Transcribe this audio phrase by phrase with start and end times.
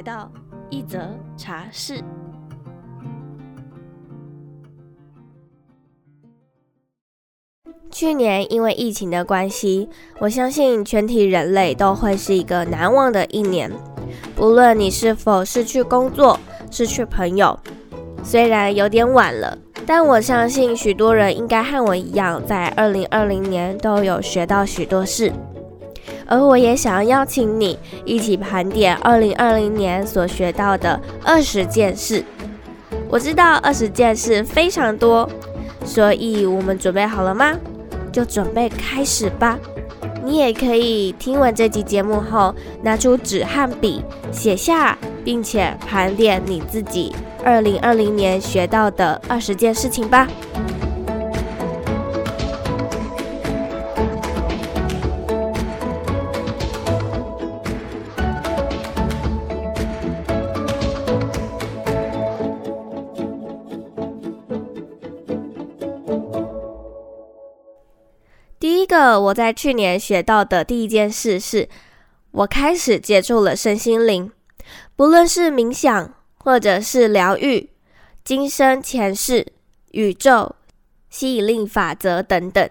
[0.00, 0.32] 来到
[0.70, 0.98] 一则
[1.36, 2.02] 茶室。
[7.90, 13.70] 去年因为疫情的关系，我相信全体人类都会是一个难忘的一年。
[14.34, 16.40] 不论你是否失去工作、
[16.70, 17.60] 失去朋友，
[18.24, 25.30] 虽然有点晚了，但我相信许多人应该和我一样，在2020年都有学到许多事。
[26.30, 32.24] 而我也想要邀请你一起盘点二零二零年所学到的二十件事。
[33.10, 35.28] 我知道二十件事非常多，
[35.84, 37.52] 所以我们准备好了吗？
[38.12, 39.58] 就准备开始吧。
[40.24, 50.28] 你也可以听完这集节目后，拿出纸和笔写下，并且盘点你自己二零二零年学到的二十件事情吧。
[69.18, 71.66] 我在去年学到的第一件事是，
[72.32, 74.30] 我开始接触了身心灵，
[74.94, 77.70] 不论是冥想，或者是疗愈、
[78.22, 79.46] 今生前世、
[79.92, 80.54] 宇宙、
[81.08, 82.68] 吸引力法则等等，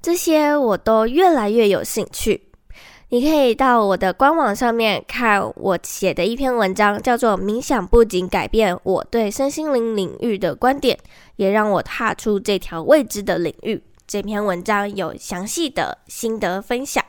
[0.00, 2.44] 这些我都越来越有兴趣。
[3.10, 10.98] 你可以到我的官网上面看我写的一篇文章，叫做《冥想不仅改变我对身心灵领域的观点，
[11.36, 13.76] 也让我踏出这条未知的领域》。
[14.08, 17.04] 这篇文章有详细的心得分享，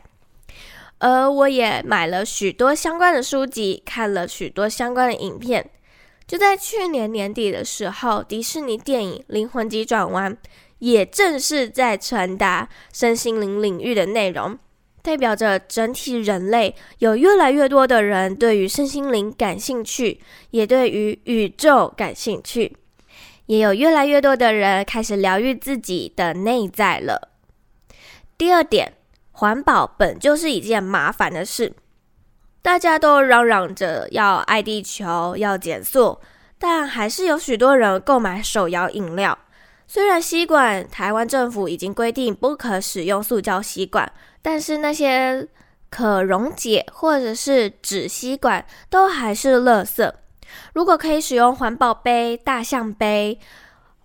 [0.97, 5.71] 而我也买了许多相关的书籍，看了许多相关的影片。
[6.27, 10.35] 就在去年年底的时候，迪士尼电影《灵魂急转弯》
[10.79, 14.59] 也正是在传达身心灵领域的内容，
[15.01, 20.19] 代表着整体人类有越来越多的人对于身心灵感兴趣，
[20.51, 22.75] 也对于宇宙感兴趣。
[23.49, 27.29] 也有越来越多的人开始疗愈自己的内在了。
[28.37, 28.93] 第二点，
[29.31, 31.73] 环保本就是一件麻烦的事，
[32.61, 36.19] 大家都嚷嚷着要爱地球、要减速，
[36.59, 39.35] 但还是有许多人购买手摇饮料。
[39.87, 45.47] 虽然吸管台湾政府已经规定不可使用塑胶吸管，但是那些
[45.89, 50.13] 可溶解或者是纸吸管都还是垃圾。
[50.73, 53.39] 如果可以使用环保杯、大象杯，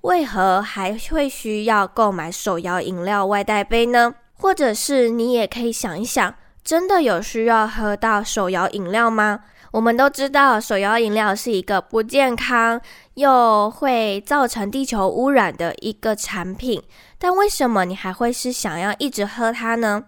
[0.03, 4.15] 为何还会需要购买手摇饮料外带杯呢？
[4.35, 9.41] 或者是你也可以想一想，真的有需要喝到手摇饮料吗？
[9.73, 12.81] 我们都知道手摇饮料是一个不健康
[13.15, 16.81] 又会造成地球污染的一个产品，
[17.19, 20.05] 但为什么你还会是想要一直喝它呢？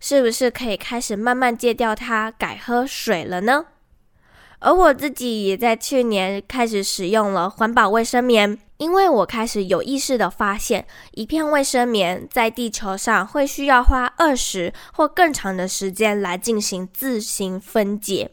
[0.00, 3.66] 是不是可以开始慢慢戒掉它，改喝水了呢？
[4.64, 18.30] 而我自己也在去年开始使用了环保卫生棉，因为我开始有意识的发现，一片卫生棉在地球上会需要花二十或更长的时间来进行自行分解。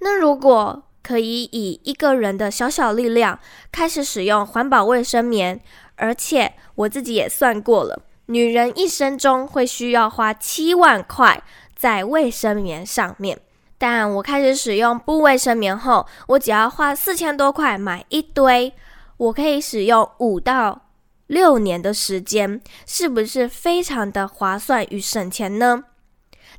[0.00, 3.38] 那如果可以以一个人的小小力量
[3.70, 5.60] 开始使用环保卫生棉，
[5.94, 11.40] 而且我自己也算过了，女人一生中会需要花七万块
[11.76, 13.38] 在卫生棉上面。
[13.82, 18.70] 但我开始使用布卫生棉后，我只要花四千多块买一堆，
[19.16, 20.82] 我可以使用五到
[21.28, 25.84] 六年的时间，是不是非常的划算与省钱呢？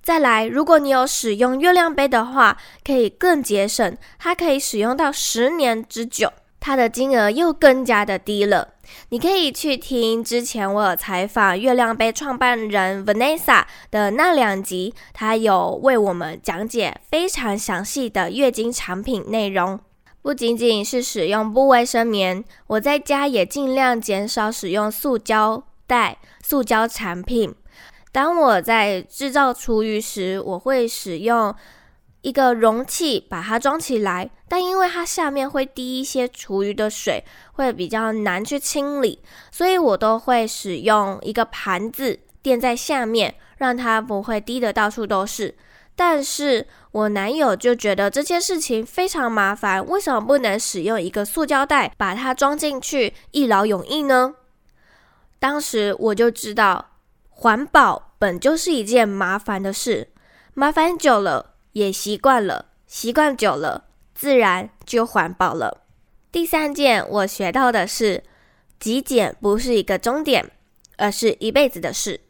[0.02, 6.34] 再来，如果你有使用月亮杯的话，可以更节省，它可以使用到十年之久。
[6.60, 8.68] 它的金额又更加的低了。
[9.10, 19.80] 你可以去听之前我有采访月亮杯创办人 Vanessa 的那两集，她有为我们讲解非常详细的月经产品内容。
[20.22, 27.54] 不仅仅是使用布卫生棉，我在家也尽量减少使用塑胶袋、塑胶产品。
[28.12, 31.56] 当我在制造厨余时，我会使用。
[32.22, 37.24] 一个容器把它装起来，但因为它下面会滴一些厨余的水，
[37.54, 39.20] 会比较难去清理，
[39.52, 45.56] 所以我都会使用一个盘子垫在下面，让它不会滴得到处都是。
[45.96, 54.36] 但是我男友就觉得这件事情非常麻烦，为什么不能使用一个塑胶袋把它装进去，一劳永逸呢？
[55.38, 56.92] 当时我就知道，
[57.30, 60.10] 环保本就是一件麻烦的事，
[60.54, 65.82] 麻烦久了也习惯了，习惯久了自然就环保了。
[66.32, 68.24] 第三件我学到的是，
[68.80, 70.52] 极简不是一个终点，
[70.98, 72.22] 而是一辈子的事。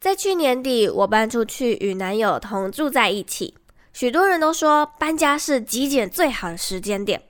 [0.00, 3.54] 在去年底，我搬出去与男友同住在一起，
[3.92, 7.22] 许多人都说搬家是极简最好的时间点。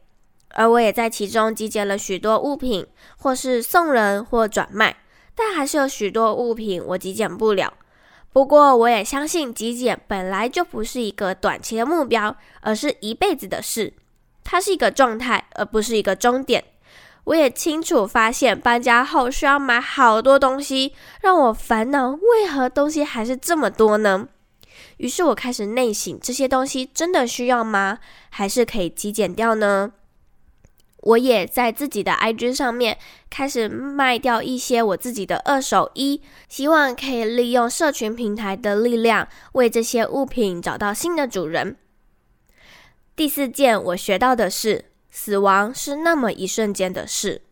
[0.55, 2.87] 而我也在其中极简了许多物品，
[3.17, 4.97] 或是送人或转卖，
[5.35, 7.73] 但还是有许多物品我极简不了。
[8.33, 13.93] 不过，我也相信极简本来就不是一个短期的目标，而是一辈子的事。
[14.43, 16.65] 它是一个状态，而不是一个终点。
[17.25, 24.27] 我也清楚发现，搬家后需要买好多东西，让我烦恼为何东西还是这么多呢？
[24.97, 27.99] 于是我开始内省：这些东西真的需要吗？
[28.31, 29.93] 还是可以极简掉呢？
[31.03, 32.97] 我也在自己的 IG 上面
[33.29, 41.77] 开始卖掉一些我自己的二手衣，希望可以利用社群平台的力量，为这些物品找到新的主人。
[43.17, 47.43] 第四件我学到的是，死亡是那么一瞬间的事。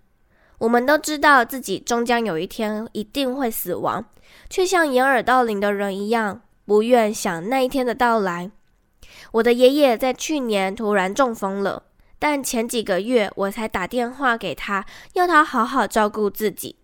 [0.59, 4.05] 我们都知道自己终将有一天一定会死亡，
[4.49, 8.51] 却像掩耳盗铃的人一样，不愿想那一天的到来。
[9.33, 11.83] 我的爷爷在去年突然中风了。
[12.21, 14.85] 但前几个月我才打电话给他，
[15.15, 16.77] 要他好好照顾自己。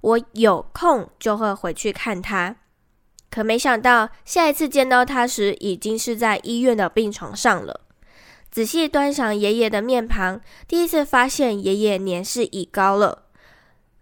[0.00, 2.56] 我有空就会回去看他，
[3.30, 7.82] 可没想到下一次见到他时，已经是在医院的病床上了。
[8.50, 13.26] 仔细端详爷爷的面庞，第一次发现爷爷年事已高了，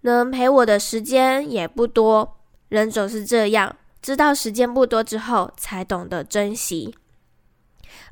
[0.00, 2.38] 能陪我的时间也不多。
[2.70, 6.96] 人总是这样，知道时间不多之后，才懂得珍惜。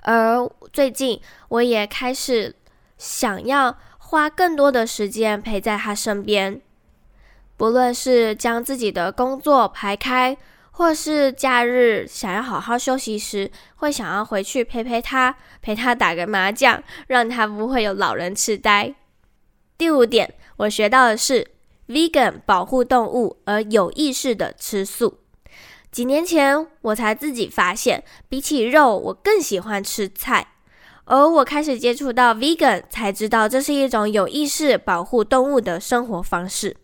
[0.02, 1.18] 而最近，
[1.48, 2.54] 我也开始。
[2.96, 6.60] 想要花更多的时间陪在他身边，
[7.56, 10.36] 不论是将自己的工作排开，
[10.70, 18.94] 或是假日想要好好休息时，会想要回去陪陪他，陪他打个麻将，让他不会有老人痴呆。
[19.78, 21.48] 第五点，我学到的是
[21.88, 25.20] vegan 保护动物而有意识的吃素。
[25.90, 30.48] 几年前，我才自己发现，比起肉，我更喜欢吃菜。
[31.06, 36.76] 而我开始接触到 vegan，才知道这是一种有意识保护动物的生活方式。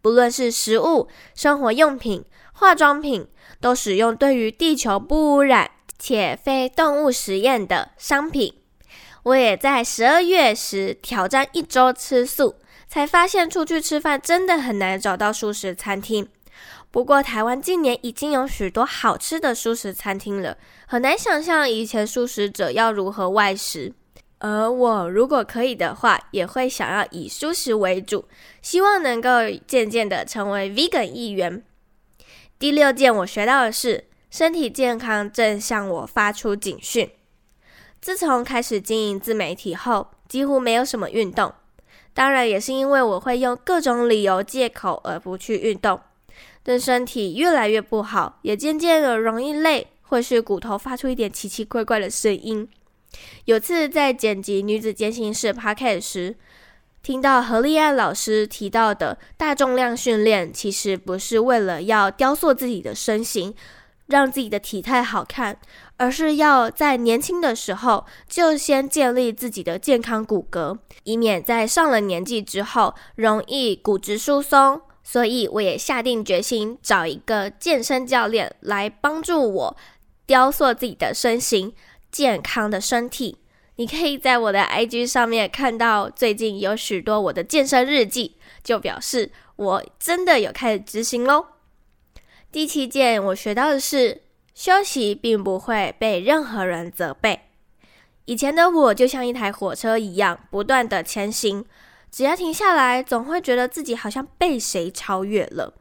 [0.00, 3.28] 不论是食物、生活用品、化妆品，
[3.60, 8.54] 都使用对于地球不污染且非动物实验的商品。
[9.24, 12.54] 我也在十二月时挑战一周吃素，
[12.88, 16.28] 才发现出去吃饭真的很难找到素食餐厅。
[16.96, 20.56] 不过，台湾近年已经有许多好吃的素食餐厅了，
[20.86, 23.92] 很难想象以前素食者要如何外食。
[24.38, 28.26] 而我如果可以的话，也会想要以素食为主，
[28.62, 29.28] 希望能够
[29.66, 31.62] 渐渐的成为 vegan 一员。
[32.58, 37.10] 第六件我学到的是，身体健康正向我发出警讯。
[38.00, 41.52] 自从开始经营自媒体后，几乎没有什么运动，
[42.14, 46.00] 当然也是因为我会用各种理由借口而不去运动。
[46.66, 52.68] 对身体越来越不好，也渐渐的容易累，或是骨头发出一点奇奇怪怪的声音。
[53.44, 56.34] 有次在剪辑《女子健心室》Podcast 时，
[57.04, 63.54] 听到何立安老师提到的大重量训练，其实不是为了要雕塑自己的身形，
[64.06, 65.56] 让自己的体态好看，
[65.98, 74.80] 而是要在年轻的时候就先建立自己的健康骨骼，以免在上了年纪之后容易骨质疏松。
[75.08, 79.76] 所以我也下定决心找一个健身教练来帮助我
[80.26, 81.72] 雕塑自己的身形、
[82.10, 83.38] 健康的身体。
[83.76, 88.34] 你可以在我的 IG 上面看到最近有许多我的健身日记，
[88.64, 91.46] 就表示我真的有开始执行喽。
[92.50, 94.22] 第七件我学到的是，
[94.56, 97.42] 休息并不会被任何人责备。
[98.24, 101.64] 以前的我就像一台火车一样，不断的前行。
[102.16, 105.74] 只要停下来，总会觉得自己好像被谁超越了，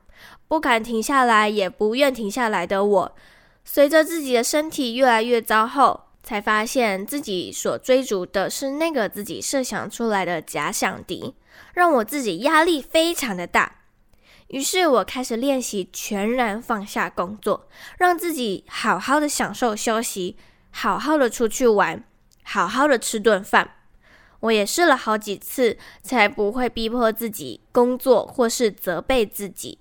[0.49, 3.15] 不敢停下来，也不愿停下来的我，
[3.63, 11.33] 随着自己的身体越来越糟后，才发现自己所追逐的是那个自己设想出来的假想敌，
[11.73, 13.77] 让我自己压力非常的大。
[14.47, 20.35] 于是我开始练习全然放下工作，让自己好好的享受休息，
[20.69, 22.03] 好好的出去玩，
[22.43, 23.74] 好好的吃顿饭。
[24.41, 29.79] 我也试了好几次，才不会逼迫自己工作或是责备自己。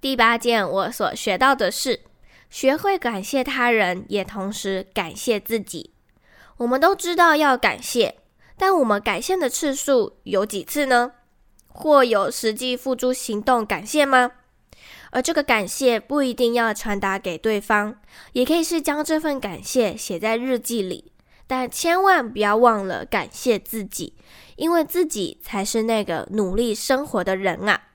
[0.00, 2.00] 第八件我所学到的是，
[2.48, 5.92] 学会感谢他人，也同时感谢自己。
[6.56, 8.16] 我们都知道要感谢，
[8.56, 11.12] 但我们感谢的次数有几次呢？
[11.68, 14.32] 或有实际付诸行动感谢吗？
[15.12, 18.00] 而这个感谢不一定要传达给对方，
[18.32, 21.12] 也可以是将这份感谢写在日记里。
[21.50, 24.14] 但千万不要忘了感谢自己，
[24.54, 27.88] 因为自己才是那个努力生活的人啊。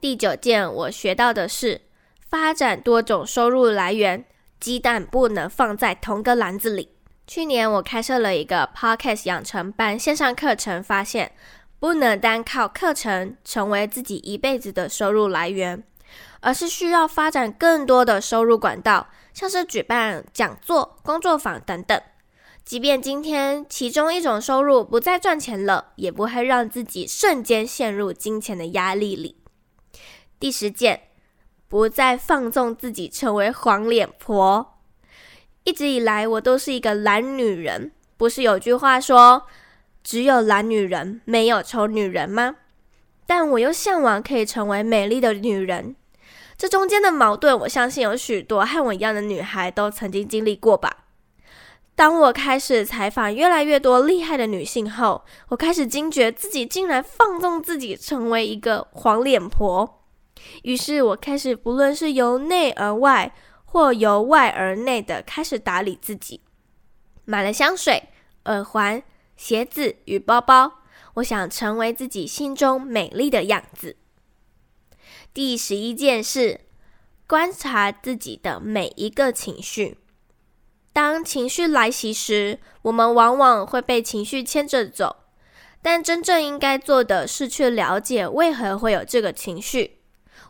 [0.00, 1.82] 第九件我学到的是，
[2.28, 4.24] 发展多种收入来源，
[4.58, 6.88] 鸡蛋不能放在同个篮子里。
[7.24, 11.30] 去年我开设了一个 Podcast 养成班线上课程，发现
[11.78, 15.84] 不能单靠课程成为自己一辈子的收入来源。
[16.40, 22.00] 而是需要发展更多的收入管道，像是举办讲座、工作坊等等。
[22.68, 29.36] 即便今天其中一种收入不再赚钱了，也不会让自己瞬间陷入金钱的压力里。
[30.38, 31.04] 第十件，
[31.66, 34.80] 不再放纵自己成为黄脸婆。
[35.64, 37.92] 一直以来，我都是一个懒女人。
[38.18, 39.46] 不是有句话说，
[40.04, 42.56] 只有懒女人，没有丑女人吗？
[43.24, 45.96] 但我又向往可以成为美丽的女人。
[46.58, 51.06] 这中间的矛盾，我相信有许多和我一样的女孩都曾经经历过吧。
[51.98, 60.04] 当我开始采访越来越多厉害的女性后，我开始惊觉自己竟然放纵自己成为一个黄脸婆。
[60.62, 66.40] 于是，我开始不论是由内而外，或由外而内的开始打理自己，
[67.24, 68.04] 买了香水、
[68.44, 69.02] 耳环、
[69.36, 70.74] 鞋子与包包。
[71.14, 73.96] 我想成为自己心中美丽的样子。
[75.34, 76.60] 第十一件事，
[77.26, 79.98] 观察自己的每一个情绪。
[80.98, 85.14] 当情绪来袭时，我们往往会被情绪牵着走，
[85.80, 90.00] 但真正应该做的是去了解为何会有这个情绪。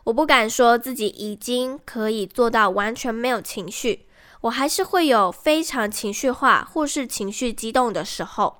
[0.05, 4.07] 我不敢说自己已经可以做到完全没有情绪，
[4.41, 8.57] 我还是会有非常情绪化或是情绪激动的时候。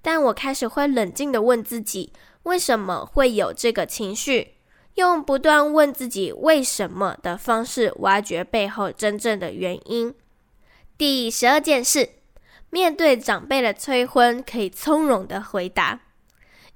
[0.00, 2.12] 但我开始会冷静地问自己，
[2.44, 4.54] 为什么会有这个情绪？
[4.94, 10.14] 用不断问自己为什么的方式，挖掘背后真正的原因。
[10.98, 12.08] 第十二件事，
[12.70, 16.00] 面对长辈的催婚，可以从容的回答。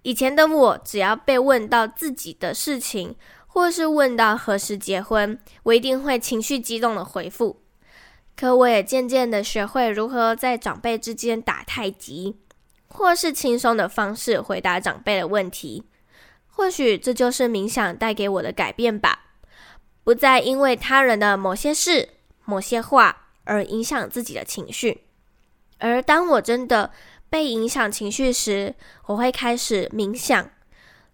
[0.02, 3.17] 以前的我，只要被问到自己的事情，
[3.49, 7.62] 或是问到何时结婚，我一定会情绪激动的回复。
[8.37, 12.37] 可我也渐渐的学会如何在长辈之间打太极，
[12.87, 15.83] 或是轻松的方式回答长辈的问题。
[16.47, 19.33] 或许这就是冥想带给我的改变吧，
[20.05, 22.11] 不再因为他人的某些事、
[22.45, 25.03] 某些话而影响自己的情绪。
[25.79, 26.93] 而当我真的
[27.29, 28.75] 被影响情绪时，
[29.07, 30.51] 我会开始冥想，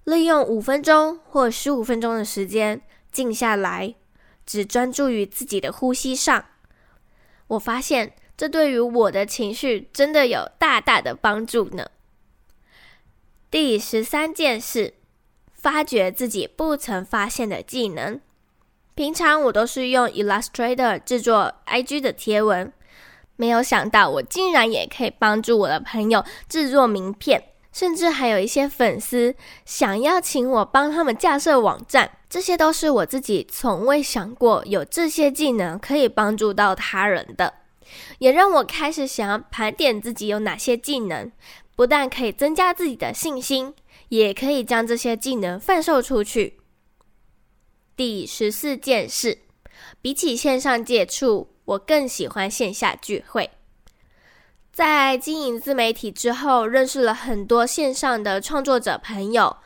[0.05, 2.81] 利用五分钟或十五分钟的时间
[3.11, 3.95] 静下来，
[4.45, 6.45] 只专注于自己的呼吸上。
[7.49, 11.89] 我发现这对于我的情绪真的有大大的帮助呢。
[13.51, 14.95] 第十三件事。
[15.61, 18.21] 发掘自己不曾发现的技能。
[18.99, 22.73] 平常我都是用 Illustrator 制作 IG 的贴文，
[23.37, 27.41] 没有想到我竟然也可以帮助我的朋友制作名片，
[27.73, 32.11] 甚至还有一些粉丝想要请我帮他们架设网站。
[32.29, 37.55] 这些都是我自己从未想过有这些技能可以帮助到他人的，
[38.19, 41.31] 也让我开始想要盘点自己有哪些技能，
[41.77, 43.73] 不但可以增加自己的信心。
[44.09, 46.58] 也可以将这些技能贩售出去。
[47.99, 49.39] 第十四件事，
[50.01, 53.51] 比起线上接触，我更喜欢线下聚会。
[54.73, 59.57] 在经营自媒体之后，认识了很多线上的创作者朋友，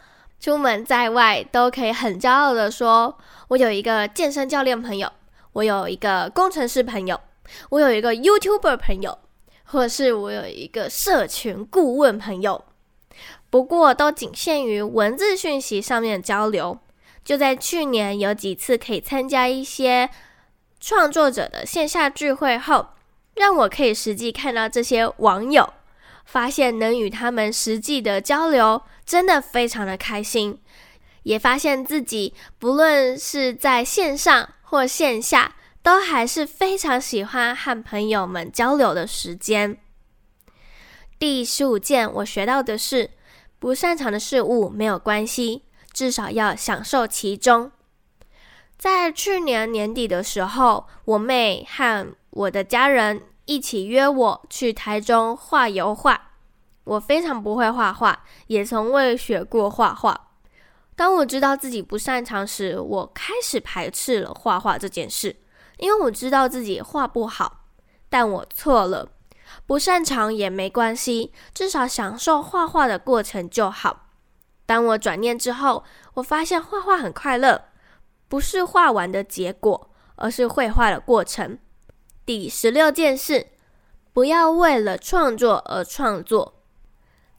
[0.41, 5.13] 出门在外都可以很骄傲地说：“我有一个健身教练朋友，
[5.53, 7.21] 我有一个工程师朋友，
[7.69, 9.19] 我有一个 YouTuber 朋友，
[9.65, 12.65] 或是我有一个社群顾问朋友。”
[13.51, 16.79] 不过都仅限于文字讯息上面交流。
[17.25, 20.11] 就在去年有几次可以参加一些
[20.81, 22.89] 创作者的线下聚会后，
[23.35, 25.73] 让我可以实际看到这些网友，
[26.25, 30.59] 发现能与他们实际的交流，真的非常的开心。
[31.23, 39.77] 也发现自己不论是在线上或线下，都还是非常喜欢和朋友们交流的时间。
[41.19, 43.11] 第十五件我学到的是。
[43.63, 45.63] 不擅长的事物没有关系，
[45.93, 47.71] 至少要享受其中。
[48.77, 56.31] 在去年年底的时候，我妹和我的家人一起约我去台中画油画。
[56.85, 60.29] 我非常不会画画，也从未学过画画。
[60.97, 65.37] 当我知道自己不擅长时，我开始排斥了画画这件事，
[65.79, 67.65] 因为我知道自己画不好，
[68.09, 69.09] 但我错了，
[69.65, 74.02] 不擅长也没关系，至少享受画画的过程就好。
[74.73, 77.65] 当我转念之后，我发现画画很快乐，
[78.27, 81.59] 不是画完的结果，而是绘画的过程。
[82.25, 83.49] 第十六件事，
[84.15, 86.63] 不要为了创作而创作。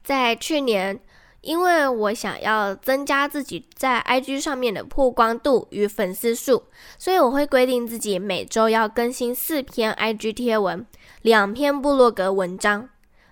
[0.03, 0.99] 在去年，
[1.41, 6.65] 因为我想要增加自己在 IG 上面的曝光度与粉丝数，
[6.99, 10.85] 所以我会规定自己每周要更新四篇 IG 贴文，
[11.23, 12.89] 两篇部落格文章。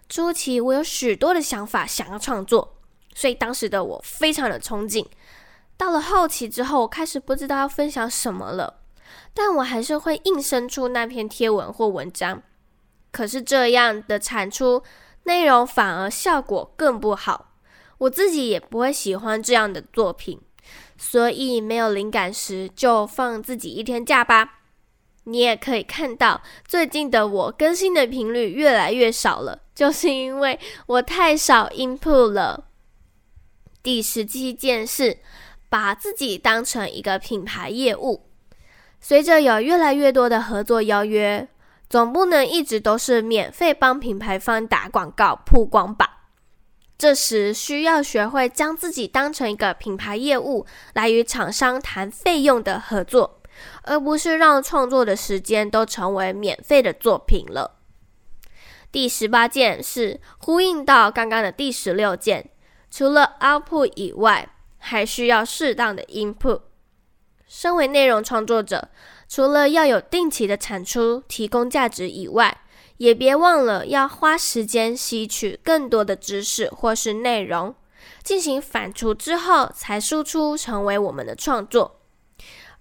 [0.09, 2.77] 初期我有许多的想法想要创作，
[3.15, 5.05] 所以当时的我非常的憧憬。
[5.77, 8.81] 到了后期之后，我开始不知道要分享什么了。
[9.33, 12.43] 但我还是会硬生出那篇贴文或文章，
[13.11, 14.83] 可是这样的产出
[15.23, 17.53] 内容反而效果更不好，
[17.97, 20.39] 我自己也不会喜欢这样的作品，
[20.97, 24.59] 所以没有灵感时就放自己一天假吧。
[25.25, 32.65] 你也可以看到，最近的我更新的频率越来越少了，就是因为我太少 input 了。
[33.83, 35.17] 第十七件事，
[35.69, 38.27] 把自己当成一个品牌业务。
[38.99, 41.47] 随着有越来越多的合作邀约，
[41.89, 46.27] 总不能一直都是免费帮品牌方打广告曝光吧？
[46.97, 53.41] 这时需要学会将自己当成一个品牌业务来与厂商谈费用的合作，
[53.81, 57.79] 而不是让创作的时间都成为免费的作品了。
[58.91, 62.51] 第十八件是呼应到刚刚的第十六件，
[62.91, 66.61] 除了 output 以外，还需要适当的 input。
[67.47, 68.89] 身为内容创作者，
[69.27, 72.61] 除了要有定期的产出，提供价值以外，
[72.97, 77.73] 也别忘了要花时间吸取更多的知识或是内容，
[78.23, 81.99] 进行反刍之后才输出，成为我们的创作。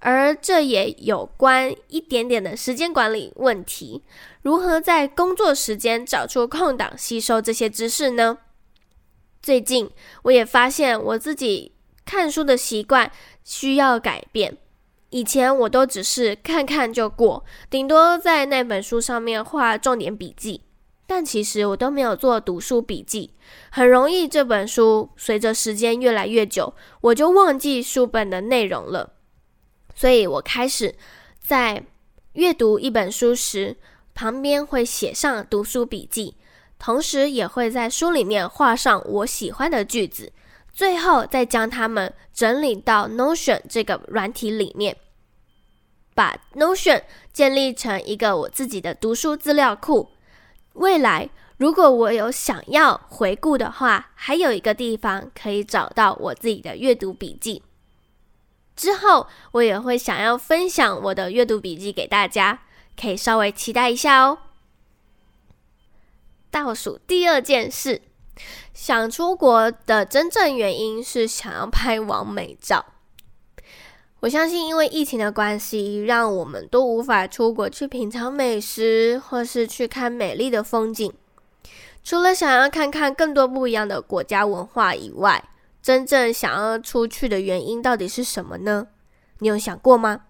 [0.01, 4.03] 而这也有关一点点的时间管理问题，
[4.43, 8.39] 如何在工作时间找出空档吸收这些知识呢？
[9.43, 9.91] 最近
[10.23, 11.73] 我也发现我自己
[12.05, 13.11] 看书的习惯
[13.45, 14.57] 需要改变。
[15.11, 20.63] 以前我都只是看看就过，顶多在那本书上面画重点笔记，
[21.07, 23.35] 但其实我都没有做读书笔记，
[23.71, 29.15] 很容易这本书随着时间越来越久，我就忘记书本的内容了。
[29.97, 30.95] 所以我开始
[31.41, 31.85] 在
[32.35, 33.77] 阅读一本书时，
[34.15, 36.37] 旁边会写上读书笔记，
[36.81, 40.33] 同时也会在书里面画上我喜欢的句子。
[40.73, 44.97] 最后再将它们整理到 Notion 这个软体里面，
[46.15, 50.11] 把 Notion 建立成一个我自己的读书资料库。
[50.75, 57.63] 未来如果我有想要回顾的话，还有一个地方可以找到我自己的阅读笔记。
[58.75, 62.63] 之后我也会想要分享我的阅读笔记给大家，
[62.99, 64.39] 可以稍微期待一下哦。
[66.51, 68.03] 倒数第二件事。
[68.73, 72.87] 想出国的真正原因是想要拍完美照。
[74.21, 81.13] 我相信，因为疫情的关系，让我们都无法出国去品尝美食，或是去看美丽的风景。
[82.03, 85.45] 除了想要看看更多不一样的国家文化以外，
[85.83, 88.89] 真正想要出去的原因到底是什么呢？
[89.39, 90.23] 你有想过吗？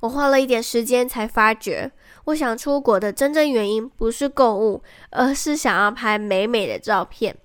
[0.00, 1.92] 我花了一点时间才发觉，
[2.24, 7.36] 我想出国的真正原因不是购物，而是想要拍美美的照片。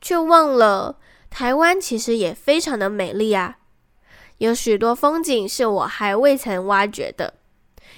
[0.00, 0.96] 却忘了，
[1.28, 3.58] 台湾其实也非常的美丽啊，
[4.38, 7.34] 有许多风景是我还未曾挖掘的，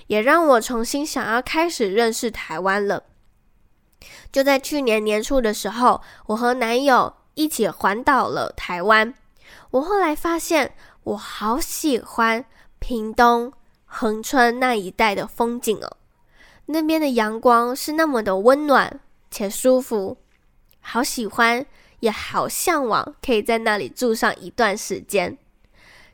[0.06, 3.04] 也让我重新想要开始认识台湾了。
[4.32, 9.14] 就在去年年初的时候，我和男友一起环岛了台湾。
[9.72, 12.44] 我后来发现，我好喜欢
[12.78, 13.52] 屏东
[13.84, 15.96] 恒春那一带的风景哦，
[16.70, 20.16] 那边的阳光是那么的温暖且舒服，
[20.80, 21.66] 好喜欢。
[22.00, 25.36] 也好向往可以在那里住上一段时间，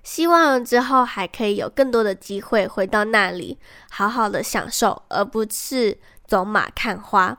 [0.02, 3.56] 希望之后还可以有更多的机会回到那里，
[3.88, 7.38] 好好的享受，而不是走马看花。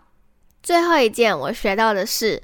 [0.63, 2.41] 最后一件我学到的是，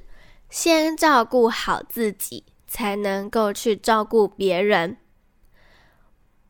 [0.50, 4.98] 先照顾好自己，才能够去照顾别人。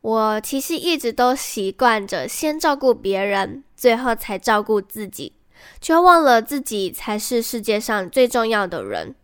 [0.00, 5.34] 我其实一直都习惯着先照顾别人，最后才照顾自己，
[5.78, 9.14] 却忘了自己才是世界上最重要的人。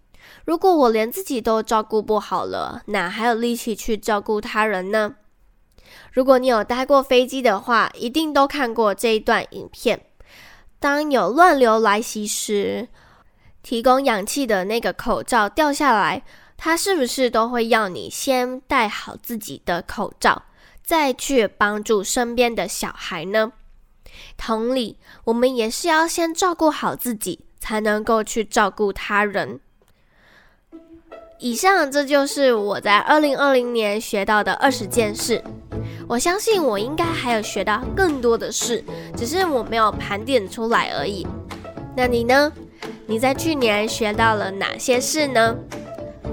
[0.44, 5.14] 如果我连自己都照顾不好了，哪还有力气去照顾他人呢？
[6.12, 9.98] 如果你有搭过飞机的话，一定都看过这一段影片。
[10.78, 12.88] 当有乱流来袭时，
[13.62, 16.22] 提供氧气的那个口罩掉下来，
[16.58, 20.42] 它是不是都会要你先戴好自己的口罩，
[20.84, 23.52] 再去帮助身边的小孩呢？
[24.36, 29.60] 同理，我们也是要先照顾好自己，才能够去照顾他人。
[31.38, 35.42] 以上这就是我在二零二零年学到的二十件事。
[36.06, 38.84] 我相信我应该还有学到更多的事，
[39.16, 41.26] 只是我没有盘点出来而已。
[41.96, 42.52] 那你呢？
[43.06, 45.56] 你在去年学到了哪些事呢？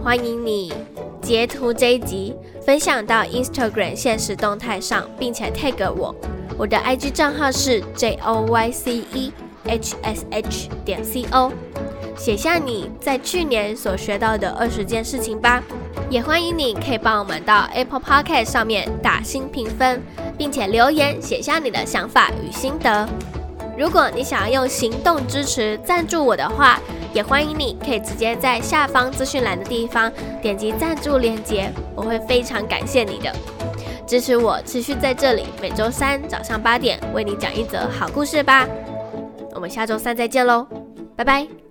[0.04, 0.74] 欢迎你
[1.22, 6.14] 截图这一集分享到 Instagram 现实动态上，并且 tag 我。
[6.58, 9.14] 我的 IG 账号是 joycehsh
[10.84, 11.52] 点 co，
[12.18, 15.62] 写下你在去年所学到的二十件事情吧。
[16.10, 20.02] 也欢迎你可以帮我们到 Apple Podcast 上面打星评分，
[20.38, 23.08] 并且留言写下你的想法与心得。
[23.78, 26.80] 如果你想要用行动支持赞助我的话，
[27.14, 33.32] 也欢迎你可以直接在下方资讯栏的地方点击赞助链接，我会非常感谢你的。
[34.08, 38.66] 支持我持续在这里，每周三早上八点为你讲一则好故事吧。
[39.54, 40.66] 我们下周三再见喽，
[41.16, 41.67] 拜拜。